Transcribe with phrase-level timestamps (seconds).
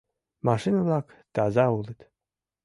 [0.47, 1.99] Машина-влак таза улыт!